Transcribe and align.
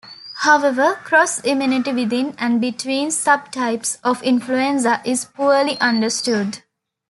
However, 0.37 0.95
cross-immunity 1.03 1.93
within 1.93 2.33
and 2.39 2.59
between 2.59 3.09
subtypes 3.09 3.99
of 4.03 4.23
influenza 4.23 4.99
is 5.05 5.25
poorly 5.25 5.79
understood. 5.79 6.63